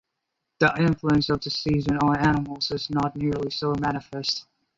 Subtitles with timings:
[0.59, 4.47] The influence of the seasons on animals is not nearly so manifest.